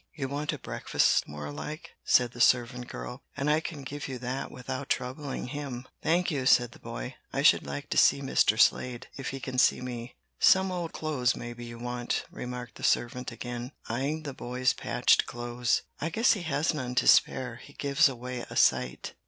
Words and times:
"You 0.15 0.29
want 0.29 0.51
a 0.51 0.57
breakfast, 0.57 1.27
more 1.27 1.51
like," 1.51 1.91
said 2.03 2.31
the 2.31 2.41
servant 2.41 2.87
girl, 2.87 3.21
"and 3.37 3.51
I 3.51 3.59
can 3.59 3.83
give 3.83 4.07
you 4.07 4.17
that 4.17 4.49
without 4.49 4.89
troubling 4.89 5.49
him." 5.49 5.87
"Thank 6.01 6.31
you," 6.31 6.47
said 6.47 6.71
the 6.71 6.79
boy; 6.79 7.17
"I 7.31 7.43
should 7.43 7.67
like 7.67 7.87
to 7.91 7.97
see 7.99 8.19
Mr. 8.19 8.59
Slade, 8.59 9.09
if 9.15 9.29
he 9.29 9.39
can 9.39 9.59
see 9.59 9.79
me." 9.79 10.15
"Some 10.39 10.71
old 10.71 10.91
clothes 10.91 11.35
maybe 11.35 11.65
you 11.65 11.77
want," 11.77 12.25
remarked 12.31 12.77
the 12.77 12.83
servant 12.83 13.31
again, 13.31 13.73
eying 13.91 14.23
the 14.23 14.33
boy's 14.33 14.73
patched 14.73 15.27
clothes. 15.27 15.83
"I 15.99 16.09
guess 16.09 16.33
he 16.33 16.41
has 16.41 16.73
none 16.73 16.95
to 16.95 17.07
spare; 17.07 17.57
he 17.57 17.73
gives 17.73 18.09
away 18.09 18.43
a 18.49 18.55
sight." 18.55 19.13